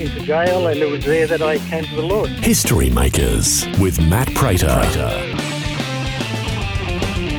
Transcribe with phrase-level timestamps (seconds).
[0.00, 2.28] into jail, and it was there that I came to the Lord.
[2.28, 4.80] History Makers with Matt Prater.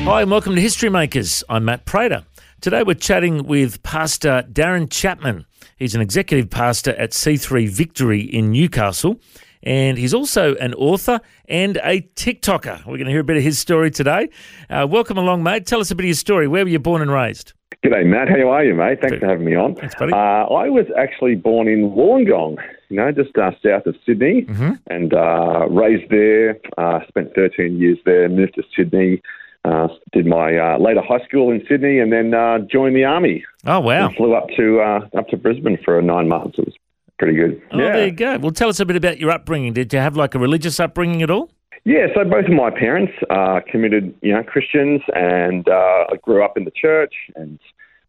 [0.04, 1.44] Hi, and welcome to History Makers.
[1.48, 2.24] I'm Matt Prater.
[2.60, 5.44] Today we're chatting with Pastor Darren Chapman.
[5.76, 9.20] He's an executive pastor at C3 Victory in Newcastle,
[9.62, 12.86] and he's also an author and a TikToker.
[12.86, 14.30] We're going to hear a bit of his story today.
[14.70, 15.66] Uh, welcome along, mate.
[15.66, 16.48] Tell us a bit of your story.
[16.48, 17.52] Where were you born and raised?
[17.84, 18.28] G'day, Matt.
[18.28, 19.00] How are you, mate?
[19.00, 19.74] Thanks for having me on.
[19.74, 20.12] Thanks, buddy.
[20.12, 22.56] Uh, I was actually born in Wollongong,
[22.88, 24.72] you know, just uh, south of Sydney, Mm-hmm.
[24.88, 26.58] and uh, raised there.
[26.78, 28.28] Uh, spent 13 years there.
[28.28, 29.20] Moved to Sydney.
[29.64, 33.44] Uh, did my uh, later high school in Sydney, and then uh, joined the army.
[33.66, 34.06] Oh, wow.
[34.06, 36.58] And flew up to uh, up to Brisbane for nine months.
[36.58, 36.74] It was
[37.18, 37.60] pretty good.
[37.72, 37.92] Oh, yeah.
[37.92, 38.38] there you go.
[38.38, 39.72] Well, tell us a bit about your upbringing.
[39.72, 41.50] Did you have like a religious upbringing at all?
[41.86, 46.44] Yeah, so both of my parents are committed, you know, Christians, and uh, I grew
[46.44, 47.60] up in the church, and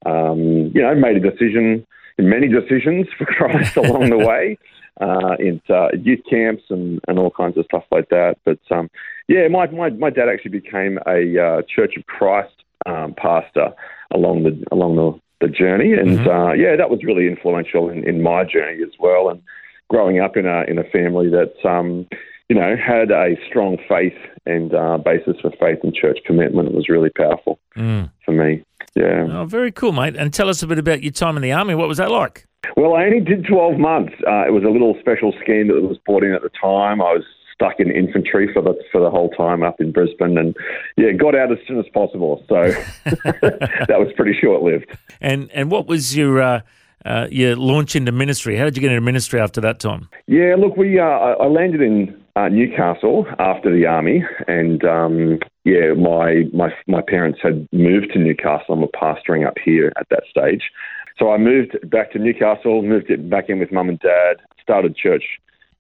[0.03, 1.86] um, you know, made a decision,
[2.17, 4.58] many decisions for Christ along the way,
[5.00, 8.39] uh, in uh, youth camps and, and all kinds of stuff like that.
[8.45, 8.89] But um,
[9.28, 12.56] yeah, my, my my dad actually became a uh, Church of Christ
[12.88, 13.73] um, pastor
[14.12, 18.23] along the along the, the journey, and uh, yeah, that was really influential in, in
[18.23, 19.39] my journey as well, and
[19.88, 22.08] growing up in a in a family that um,
[22.50, 26.73] you know had a strong faith and uh, basis for faith and church commitment It
[26.73, 28.64] was really powerful for me.
[28.95, 29.28] Yeah.
[29.30, 30.16] Oh, very cool, mate.
[30.16, 31.75] And tell us a bit about your time in the army.
[31.75, 32.48] What was that like?
[32.75, 34.14] Well, I only did 12 months.
[34.28, 37.02] Uh, it was a little special scheme that was brought in at the time.
[37.02, 40.56] I was stuck in infantry for the for the whole time up in Brisbane, and
[40.95, 42.44] yeah, got out as soon as possible.
[42.48, 42.72] So
[43.06, 44.88] that was pretty short lived.
[45.22, 46.62] And and what was your uh,
[47.06, 48.58] uh, your launch into ministry?
[48.58, 50.09] How did you get into ministry after that time?
[50.28, 55.94] Yeah, look, we uh, I landed in uh, Newcastle after the army, and um, yeah,
[55.94, 58.75] my my my parents had moved to Newcastle.
[58.75, 60.70] I'm a pastoring up here at that stage,
[61.18, 64.96] so I moved back to Newcastle, moved it back in with mum and dad, started
[64.96, 65.24] church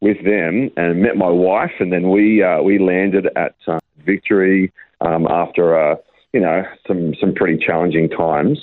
[0.01, 4.71] with them, and met my wife, and then we uh, we landed at uh, Victory
[5.01, 5.95] um, after uh,
[6.33, 8.57] you know some some pretty challenging times.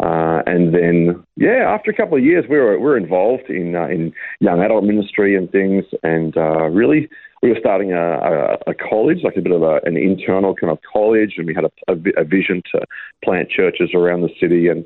[0.00, 3.74] Uh, and then, yeah, after a couple of years, we were we were involved in
[3.74, 7.08] uh, in young adult ministry and things, and uh, really,
[7.42, 10.72] we were starting a, a, a college, like a bit of a, an internal kind
[10.72, 12.80] of college, and we had a, a, vision to
[13.24, 14.84] plant churches around the city, and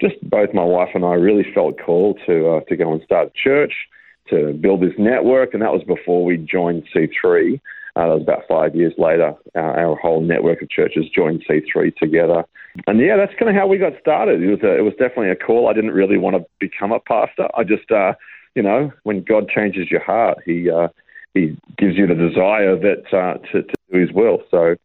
[0.00, 3.28] just both my wife and I really felt called to uh, to go and start
[3.28, 3.72] a church,
[4.30, 7.60] to build this network, and that was before we joined C3.
[7.94, 9.34] Uh, that was about five years later.
[9.54, 12.44] Uh, our whole network of churches joined C3 together,
[12.86, 14.42] and yeah, that's kind of how we got started.
[14.42, 15.68] It was a, it was definitely a call.
[15.68, 17.48] I didn't really want to become a pastor.
[17.54, 18.14] I just, uh,
[18.54, 20.88] you know, when God changes your heart, He uh,
[21.34, 24.38] He gives you the desire that uh, to, to do His will.
[24.50, 24.76] So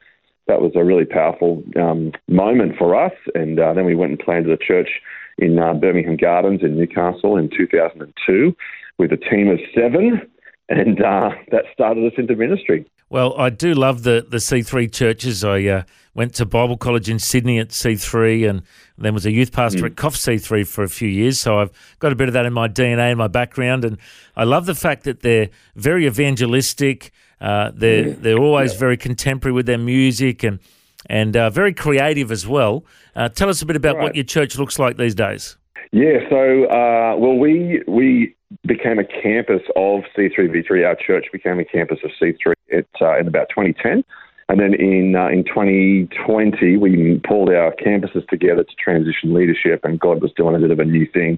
[0.47, 3.13] that was a really powerful um, moment for us.
[3.35, 4.89] And uh, then we went and planted a church
[5.37, 8.55] in uh, Birmingham Gardens in Newcastle in 2002
[8.97, 10.21] with a team of seven,
[10.69, 12.85] and uh, that started us into ministry.
[13.09, 15.43] Well, I do love the the C three churches.
[15.43, 15.83] I uh,
[16.17, 18.63] went to Bible college in Sydney at C three, and
[18.97, 21.39] then was a youth pastor at Coff C three for a few years.
[21.39, 23.97] So I've got a bit of that in my DNA and my background, and
[24.35, 27.11] I love the fact that they're very evangelistic.
[27.39, 30.59] Uh, they're they're always very contemporary with their music and
[31.05, 32.83] and uh, very creative as well.
[33.15, 35.55] Uh, tell us a bit about what your church looks like these days.
[35.91, 38.35] Yeah, so uh, well, we we
[38.65, 40.83] became a campus of C3 Victory.
[40.83, 44.03] Our church became a campus of C3 at, uh, in about 2010,
[44.49, 49.99] and then in uh, in 2020 we pulled our campuses together to transition leadership, and
[49.99, 51.37] God was doing a bit of a new thing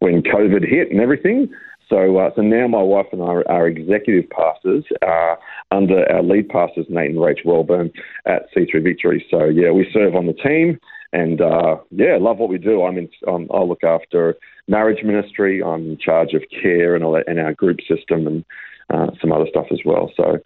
[0.00, 1.48] when COVID hit and everything.
[1.88, 5.34] So, uh, so now my wife and I are, are executive pastors uh,
[5.72, 7.92] under our lead pastors Nate and Rach Welburn
[8.26, 9.26] at C3 Victory.
[9.28, 10.78] So yeah, we serve on the team,
[11.12, 12.84] and uh, yeah, love what we do.
[12.84, 14.36] I'm in, um, I look after
[14.68, 15.62] marriage ministry.
[15.64, 18.44] I'm in charge of care and all that, and our group system, and
[18.90, 20.12] uh, some other stuff as well.
[20.16, 20.38] So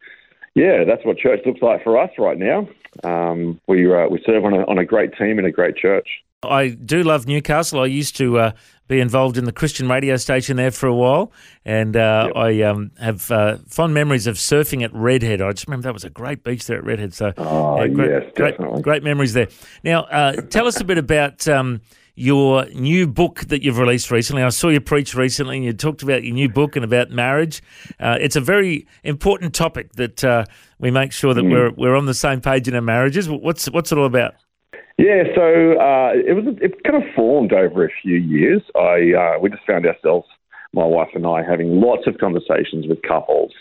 [0.55, 2.69] yeah, that's what church looks like for us right now.
[3.03, 6.09] Um, we uh, we serve on a on a great team in a great church.
[6.43, 7.81] I do love Newcastle.
[7.81, 8.53] I used to uh,
[8.87, 11.33] be involved in the Christian radio station there for a while,
[11.65, 15.41] and uh, I um, have uh, fond memories of surfing at Redhead.
[15.41, 17.15] I just remember that was a great beach there at Redhead.
[17.15, 18.83] So, Oh, great, yes, great, definitely.
[18.83, 19.49] great memories there.
[19.83, 21.81] Now, uh, tell us a bit about um,
[22.17, 24.43] your new book that you've released recently.
[24.43, 27.63] I saw you preach recently, and you talked about your new book and about marriage.
[27.99, 30.45] Uh, it's a very important topic that uh,
[30.79, 31.51] we make sure that Mm.
[31.51, 33.29] we're we're on the same page in our marriages.
[33.29, 34.35] What's what's it all about?
[34.97, 38.63] Yeah, so uh, it was it kind of formed over a few years.
[38.77, 40.29] I uh, we just found ourselves,
[40.73, 43.53] my wife and I, having lots of conversations with couples,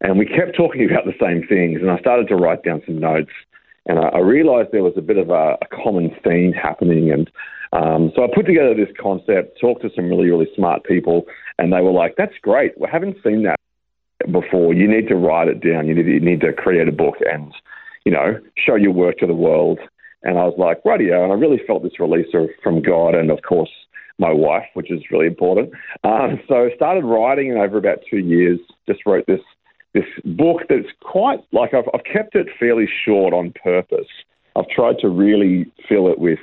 [0.00, 1.82] and we kept talking about the same things.
[1.82, 3.32] And I started to write down some notes,
[3.88, 7.10] and I, I realised there was a bit of a, a common theme happening.
[7.10, 7.30] And
[7.72, 11.24] um, so I put together this concept, talked to some really really smart people,
[11.58, 12.78] and they were like, "That's great.
[12.78, 13.58] We haven't seen that
[14.30, 14.74] before.
[14.74, 15.86] You need to write it down.
[15.88, 17.52] You need you need to create a book and."
[18.04, 19.80] You know, show your work to the world.
[20.22, 21.22] And I was like, rightio.
[21.24, 23.68] And I really felt this release of, from God and, of course,
[24.18, 25.70] my wife, which is really important.
[26.04, 29.40] Um, so started writing, and over about two years, just wrote this
[30.38, 34.06] book that's quite like I've, I've kept it fairly short on purpose.
[34.56, 36.38] I've tried to really fill it with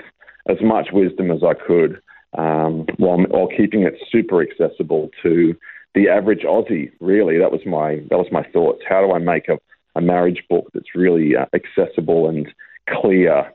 [0.47, 2.01] as much wisdom as I could,
[2.37, 5.55] um, while, while keeping it super accessible to
[5.95, 6.91] the average Aussie.
[6.99, 8.81] Really, that was my that was my thoughts.
[8.87, 9.57] How do I make a,
[9.95, 12.47] a marriage book that's really uh, accessible and
[12.89, 13.51] clear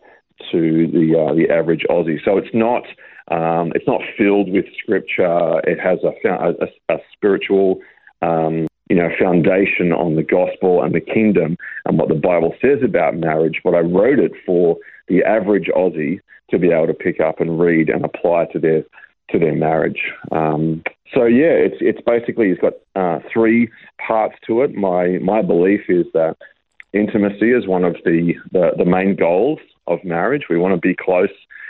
[0.50, 2.19] to the uh, the average Aussie?
[2.25, 2.84] So it's not
[3.28, 5.60] um, it's not filled with scripture.
[5.64, 7.81] It has a a, a spiritual
[8.22, 11.56] um, you know foundation on the gospel and the kingdom
[11.87, 13.60] and what the Bible says about marriage.
[13.64, 14.76] But I wrote it for
[15.08, 16.20] the average Aussie
[16.50, 18.82] to be able to pick up and read and apply to their
[19.31, 20.02] to their marriage.
[20.32, 20.82] Um,
[21.14, 23.70] so yeah, it's it's basically it's got uh, three
[24.04, 24.75] parts to it.
[24.75, 26.37] My my belief is that
[26.92, 30.46] intimacy is one of the, the, the main goals of marriage.
[30.50, 31.28] We want to be close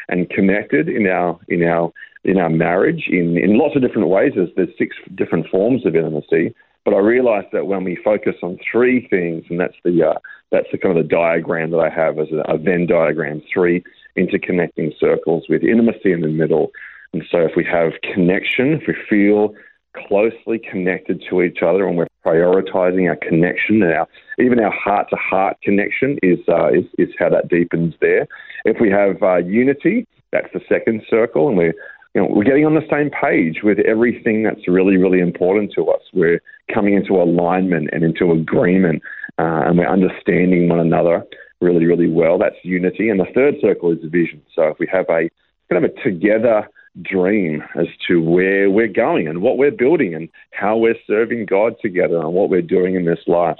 [0.08, 1.92] and connected in our in our
[2.24, 4.32] in our marriage in, in lots of different ways.
[4.34, 6.54] There's, there's six different forms of intimacy.
[6.84, 10.18] But I realised that when we focus on three things, and that's the uh,
[10.50, 13.84] that's the kind of the diagram that I have as a, a Venn diagram, three
[14.16, 16.70] interconnecting circles with intimacy in the middle.
[17.12, 19.54] And so if we have connection, if we feel
[20.06, 25.08] closely connected to each other and we're prioritizing our connection and our even our heart
[25.10, 28.26] to heart connection is, uh, is is how that deepens there.
[28.64, 31.74] If we have uh, unity, that's the second circle, and we're
[32.14, 35.88] you know, we're getting on the same page with everything that's really, really important to
[35.88, 36.02] us.
[36.12, 36.40] We're
[36.72, 39.02] coming into alignment and into agreement,
[39.38, 41.24] uh, and we're understanding one another
[41.60, 42.38] really, really well.
[42.38, 43.10] That's unity.
[43.10, 44.42] And the third circle is vision.
[44.54, 45.30] So if we have a
[45.70, 46.68] kind of a together
[47.02, 51.74] dream as to where we're going and what we're building and how we're serving God
[51.80, 53.58] together and what we're doing in this life.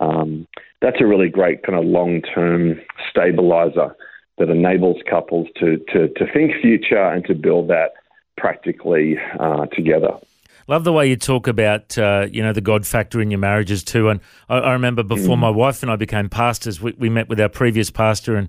[0.00, 0.48] Um,
[0.82, 3.94] that's a really great kind of long term stabilizer
[4.38, 7.92] that enables couples to, to, to think future and to build that
[8.36, 10.18] practically uh, together.
[10.66, 13.84] Love the way you talk about uh, you know the God factor in your marriages
[13.84, 14.08] too.
[14.08, 17.38] And I, I remember before my wife and I became pastors, we, we met with
[17.38, 18.48] our previous pastor, and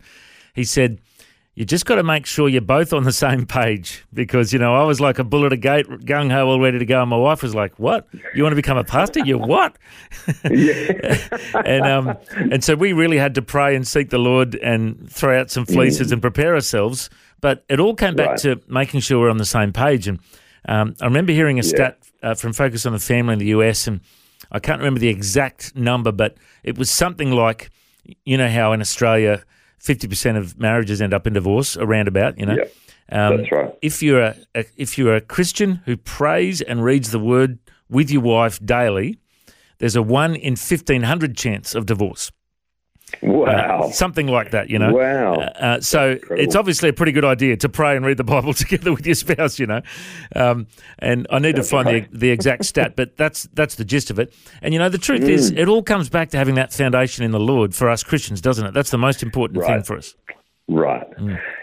[0.53, 0.99] he said,
[1.55, 4.75] "You just got to make sure you're both on the same page." Because you know
[4.75, 7.09] I was like a bull at a gate, gung ho, all ready to go, and
[7.09, 8.07] my wife was like, "What?
[8.35, 9.21] You want to become a pastor?
[9.25, 9.77] You what?"
[10.43, 12.17] and um,
[12.51, 15.65] and so we really had to pray and seek the Lord and throw out some
[15.65, 17.09] fleeces and prepare ourselves.
[17.41, 18.37] But it all came back Right.
[18.39, 20.07] to making sure we're on the same page.
[20.07, 20.19] And
[20.67, 23.87] um, I remember hearing a stat uh, from Focus on the Family in the US,
[23.87, 24.01] and
[24.51, 27.69] I can't remember the exact number, but it was something like,
[28.23, 29.43] you know, how in Australia,
[29.77, 32.55] fifty percent of marriages end up in divorce, around about, you know.
[32.55, 32.73] Yep.
[33.11, 33.75] Um, That's right.
[33.81, 38.09] If you're a, a if you're a Christian who prays and reads the Word with
[38.09, 39.19] your wife daily,
[39.77, 42.31] there's a one in fifteen hundred chance of divorce.
[43.21, 43.83] Wow.
[43.83, 44.93] Uh, something like that, you know.
[44.93, 45.33] Wow.
[45.35, 48.53] Uh, uh, so it's obviously a pretty good idea to pray and read the Bible
[48.65, 49.81] together with your spouse, you know.
[50.35, 50.67] Um,
[50.99, 52.11] and I need to find right.
[52.11, 54.33] the the exact stat, but that's that's the gist of it.
[54.61, 55.57] And you know, the truth is, Mm.
[55.59, 58.65] it all comes back to having that foundation in the Lord for us Christians, doesn't
[58.65, 58.73] it?
[58.73, 60.15] That's the most important thing for us.
[60.67, 61.05] Right.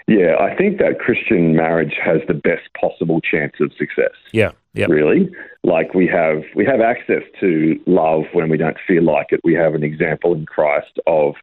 [0.07, 4.15] Yeah, I think that Christian marriage has the best possible chance of success.
[4.33, 5.29] Yeah, yeah, Really,
[5.65, 9.41] like we have we have access to love when we don't feel like it.
[9.43, 11.35] We have an example in Christ of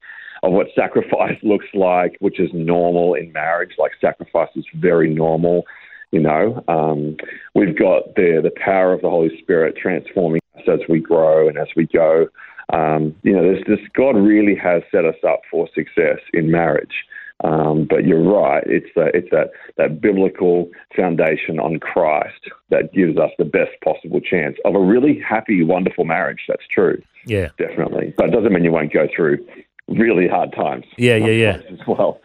[0.41, 3.71] of what sacrifice looks like, which is normal in marriage.
[3.77, 5.63] Like sacrifice is very normal.
[6.11, 7.17] You know, um,
[7.55, 11.57] we've got the the power of the Holy Spirit transforming us as we grow and
[11.57, 12.27] as we go.
[12.71, 17.05] Um, you know, there's this God really has set us up for success in marriage.
[17.43, 23.17] Um, but you're right; it's that it's that that biblical foundation on Christ that gives
[23.17, 26.41] us the best possible chance of a really happy, wonderful marriage.
[26.49, 28.13] That's true, yeah, definitely.
[28.17, 29.45] But it doesn't mean you won't go through
[29.87, 30.85] really hard times.
[30.97, 31.57] Yeah, yeah, yeah.
[31.71, 32.19] As well.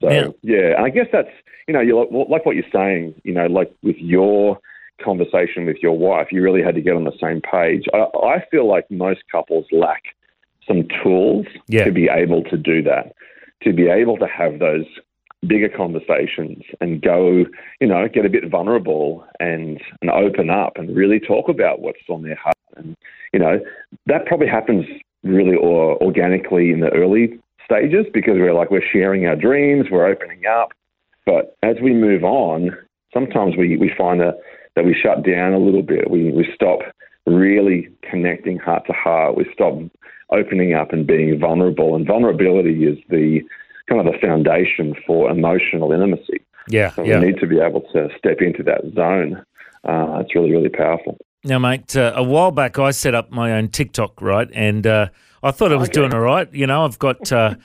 [0.00, 0.28] So Yeah.
[0.42, 1.30] yeah, and I guess that's
[1.68, 3.14] you know you like, like what you're saying.
[3.22, 4.58] You know, like with your
[5.04, 7.84] conversation with your wife, you really had to get on the same page.
[7.94, 10.02] I, I feel like most couples lack
[10.66, 11.84] some tools Yeah.
[11.84, 13.14] to be able to do that,
[13.64, 14.84] to be able to have those
[15.46, 17.44] bigger conversations and go,
[17.80, 21.98] you know, get a bit vulnerable and, and open up and really talk about what's
[22.08, 22.56] on their heart.
[22.76, 22.96] And,
[23.32, 23.58] you know,
[24.06, 24.86] that probably happens
[25.24, 30.06] really or organically in the early stages because we're like, we're sharing our dreams, we're
[30.06, 30.70] opening up.
[31.26, 32.70] But as we move on,
[33.12, 34.38] sometimes we, we find that,
[34.76, 36.10] that we shut down a little bit.
[36.10, 36.80] We, we stop
[37.26, 39.36] really connecting heart to heart.
[39.36, 39.74] We stop
[40.32, 41.94] opening up and being vulnerable.
[41.94, 43.40] And vulnerability is the
[43.88, 46.40] kind of the foundation for emotional intimacy.
[46.68, 47.18] Yeah, so yeah.
[47.18, 49.44] we need to be able to step into that zone.
[49.84, 51.18] Uh, it's really, really powerful.
[51.44, 54.48] Now, mate, uh, a while back I set up my own TikTok, right?
[54.54, 55.08] And uh,
[55.42, 55.94] I thought I was Okay.
[55.94, 56.48] doing all right.
[56.54, 57.56] You know, I've got uh,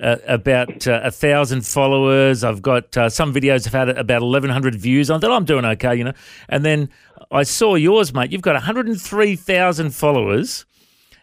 [0.00, 2.44] a, about uh, a thousand followers.
[2.44, 5.10] I've got uh, some videos have had about eleven hundred views.
[5.10, 6.12] I thought I'm doing okay, you know.
[6.48, 6.90] And then
[7.32, 8.30] I saw yours, mate.
[8.30, 10.64] You've got one hundred and three thousand followers.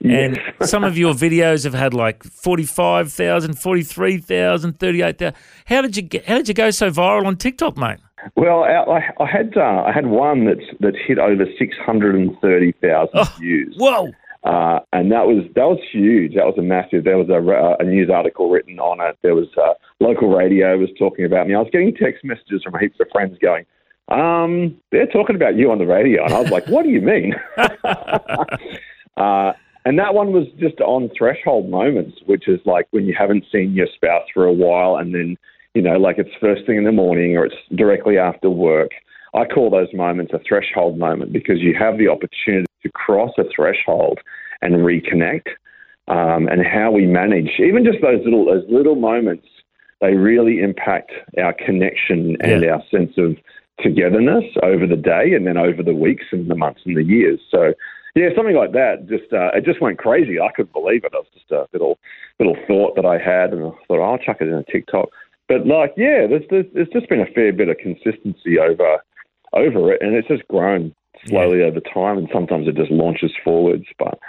[0.04, 5.36] And some of your videos have had like 45,000, 43,000, 38,000.
[5.66, 8.00] How did you get, how did you go so viral on TikTok, mate?
[8.36, 12.40] Well, I, I had uh, I had one that's that's hit over six hundred and
[12.40, 13.76] thirty thousand Oh, views.
[13.80, 14.12] Whoa.
[14.44, 16.36] Uh, and that was that was huge.
[16.36, 17.04] That was a massive.
[17.04, 19.18] There was a, a news article written on it.
[19.24, 21.56] There was uh, local radio was talking about me.
[21.56, 23.66] I was getting text messages from heaps of friends going,
[24.10, 27.02] um, "They're talking about you on the radio," and I was like, "What do you
[27.02, 27.34] mean?"
[29.18, 29.54] uh,
[29.86, 33.74] and that one was just on threshold moments, which is like when you haven't seen
[33.74, 35.38] your spouse for a while, and then
[35.74, 38.92] you know, like it's first thing in the morning or it's directly after work.
[39.34, 43.44] I call those moments a threshold moment because you have the opportunity to cross a
[43.56, 44.20] threshold
[44.62, 45.48] and reconnect.
[46.08, 49.48] Um, and how we manage even just those little those little moments,
[50.02, 51.12] they really impact
[51.42, 52.74] our connection and Yeah.
[52.74, 53.38] our sense of
[53.80, 57.40] togetherness over the day and then over the weeks and the months and the years.
[57.50, 57.74] So
[58.16, 59.08] yeah, something like that.
[59.08, 60.40] Just uh, it just went crazy.
[60.40, 61.14] I couldn't believe it.
[61.14, 61.98] It was just a little
[62.40, 65.10] little thought that I had, and I thought oh, I'll chuck it in a TikTok.
[65.48, 68.98] But like, yeah, there's, there's there's just been a fair bit of consistency over
[69.54, 70.94] over it, and it's just grown
[71.26, 72.18] slowly over time.
[72.18, 73.86] And sometimes it just launches forwards.
[73.98, 74.20] But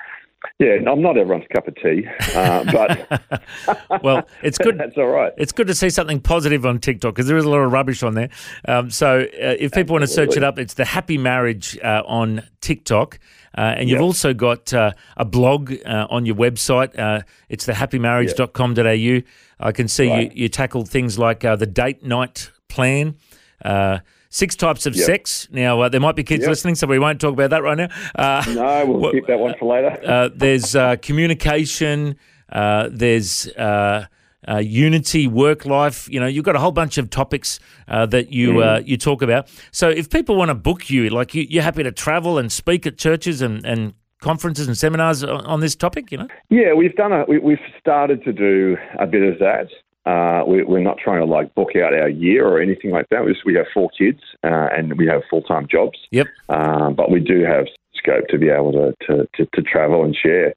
[0.58, 3.42] yeah, I'm not everyone's cup of tea, uh, but
[4.02, 4.78] Well, it's good.
[4.78, 5.32] that's all right.
[5.36, 8.02] It's good to see something positive on TikTok because there is a lot of rubbish
[8.02, 8.28] on there.
[8.66, 9.26] Um, so uh,
[9.58, 13.18] if people want to search it up, it's the Happy Marriage uh, on TikTok.
[13.56, 14.02] Uh, and you've Yep.
[14.04, 16.98] also got uh, a blog uh, on your website.
[16.98, 17.20] Uh,
[17.50, 19.20] it's thehappymarriage.com.au.
[19.66, 20.32] I can see Right.
[20.34, 23.16] you, you tackle things like uh, the date night plan,
[23.64, 23.98] uh,
[24.34, 25.04] six types of Yep.
[25.06, 25.46] sex.
[25.52, 26.48] Now, uh, there might be kids Yep.
[26.50, 27.88] listening, so we won't talk about that right now.
[28.16, 29.92] Uh, No, we'll Well, keep that one for later.
[30.04, 32.16] uh, there's uh, communication.
[32.50, 34.06] Uh, there's uh,
[34.48, 36.08] uh, unity, work life.
[36.10, 39.22] You know, you've got a whole bunch of topics uh, that you uh, you talk
[39.22, 39.48] about.
[39.70, 42.86] So if people want to book you, like you, you're happy to travel and speak
[42.86, 46.10] at churches and, and conferences and seminars on, on this topic.
[46.12, 49.68] You know, Yeah, we've done a we, we've started to do a bit of that.
[50.04, 53.24] Uh, we, we're not trying to like book out our year or anything like that.
[53.24, 55.98] We, just, we have four kids uh, and we have full time jobs.
[56.10, 56.26] Yep.
[56.48, 60.16] Uh, but we do have scope to be able to to, to, to travel and
[60.16, 60.54] share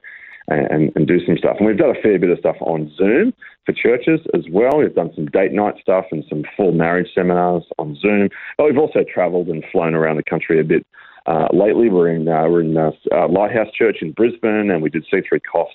[0.48, 1.56] and, and do some stuff.
[1.58, 3.32] And we've done a fair bit of stuff on Zoom
[3.64, 4.78] for churches as well.
[4.78, 8.28] We've done some date night stuff and some full marriage seminars on Zoom.
[8.56, 10.86] But we've also travelled and flown around the country a bit.
[11.26, 14.90] Uh, lately, we're in uh, we're in uh, uh, Lighthouse Church in Brisbane, and we
[14.90, 15.74] did C3 Coffs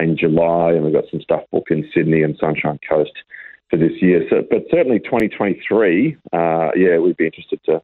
[0.00, 3.12] in July, and we've got some stuff booked in Sydney and Sunshine Coast
[3.70, 4.26] for this year.
[4.28, 7.82] So, but certainly 2023, uh, yeah, we'd be interested to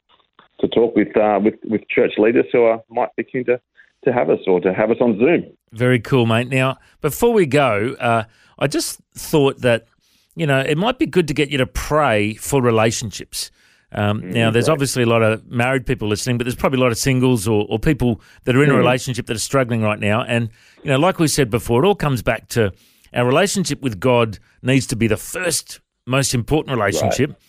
[0.60, 3.60] to talk with uh, with with church leaders who are might be keen to
[4.04, 5.44] to have us or to have us on Zoom.
[5.72, 6.48] very cool, mate.
[6.48, 8.24] Now, before we go, uh,
[8.58, 9.86] I just thought that
[10.34, 13.50] you know it might be good to get you to pray for relationships.
[13.92, 16.92] Um, now, there's obviously a lot of married people listening, but there's probably a lot
[16.92, 20.22] of singles or, or people that are in a relationship that are struggling right now.
[20.22, 20.50] And,
[20.82, 22.72] you know, like we said before, it all comes back to
[23.14, 27.40] our relationship with God needs to be the first most important relationship.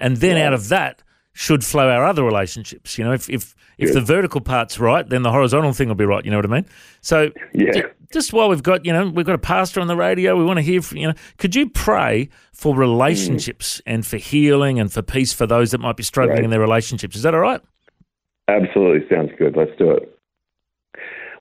[0.00, 2.98] And then out of that should flow our other relationships.
[2.98, 6.04] You know, if, if, if the vertical part's right, then the horizontal thing will be
[6.04, 6.24] right.
[6.24, 6.66] You know what I mean?
[7.00, 7.30] So,
[7.74, 7.86] Yeah.
[8.14, 10.44] Ju- just while we've got, you know, we've got a pastor on the radio, we
[10.44, 14.92] want to hear from, you know, could you pray for relationships and for healing and
[14.92, 16.44] for peace for those that might be struggling Right.
[16.44, 17.16] in their relationships?
[17.16, 17.60] Is that all right?
[18.48, 19.56] Absolutely, sounds good.
[19.56, 20.10] Let's do it.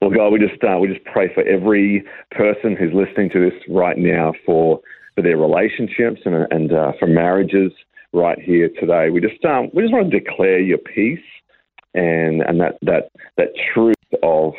[0.01, 3.53] Well, God, we just uh, we just pray for every person who's listening to this
[3.70, 4.82] right now for
[5.15, 7.72] for their relationships and and uh, for marriages
[8.12, 9.10] right here today.
[9.10, 11.24] We just um, we just want to declare your peace
[11.94, 14.53] and and that that that truth of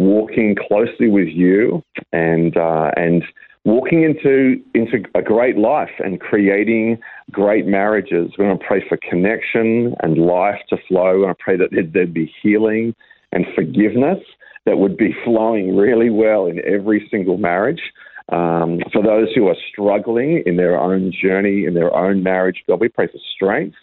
[0.00, 3.22] walking closely with you and uh, and
[3.64, 6.98] walking into into a great life and creating
[7.30, 8.32] great marriages.
[8.38, 11.16] We want to pray for connection and life to flow.
[11.16, 12.94] We want to pray that there'd, there'd be healing
[13.32, 14.18] and forgiveness
[14.64, 17.82] that would be flowing really well in every single marriage.
[18.30, 22.80] Um, for those who are struggling in their own journey, in their own marriage, God,
[22.80, 23.76] we pray for strength,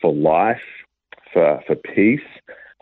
[0.00, 0.62] for life,
[1.32, 2.20] for, for peace,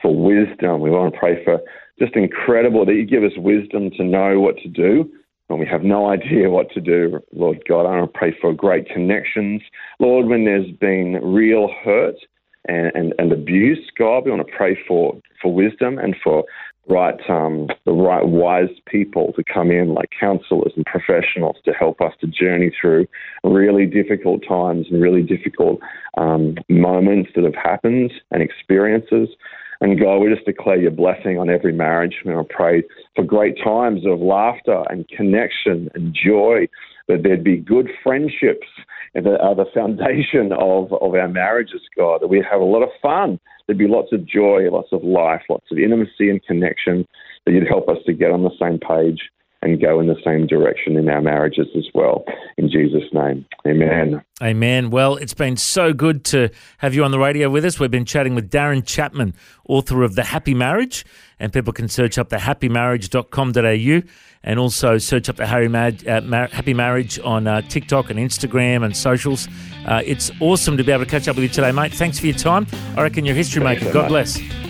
[0.02, 0.82] for wisdom.
[0.82, 1.60] We want to pray for
[2.00, 5.10] just incredible that you give us wisdom to know what to do
[5.48, 7.20] when we have no idea what to do.
[7.32, 9.62] Lord God, I want to pray for great connections.
[9.98, 12.16] Lord, when there's been real hurt
[12.66, 16.44] and, and, and abuse, God, we want to pray for, for wisdom and for
[16.88, 22.00] right um, the right wise people to come in like counselors and professionals to help
[22.00, 23.06] us to journey through
[23.44, 25.78] really difficult times and really difficult
[26.16, 29.28] um, moments that have happened and experiences
[29.80, 32.16] and God, we just declare your blessing on every marriage.
[32.24, 32.82] And I pray
[33.16, 36.68] for great times of laughter and connection and joy,
[37.08, 38.68] that there'd be good friendships
[39.14, 42.90] that are the foundation of, of our marriages, God, that we'd have a lot of
[43.00, 43.40] fun.
[43.66, 47.06] There'd be lots of joy, lots of life, lots of intimacy and connection,
[47.46, 49.30] that you'd help us to get on the same page
[49.62, 52.24] and go in the same direction in our marriages as well.
[52.56, 54.22] In Jesus' name, amen.
[54.42, 54.90] Amen.
[54.90, 57.78] Well, it's been so good to have you on the radio with us.
[57.78, 59.34] We've been chatting with Darren Chapman,
[59.68, 61.04] author of The Happy Marriage,
[61.38, 64.08] and people can search up thehappymarriage.com.au
[64.42, 69.46] and also search up the uh, Happy Marriage on uh, TikTok and Instagram and socials.
[69.84, 71.92] Uh, it's awesome to be able to catch up with you today, mate.
[71.92, 72.66] Thanks for your time.
[72.96, 73.92] I reckon you're history Thanks maker.
[73.92, 74.38] So God much.
[74.38, 74.69] bless.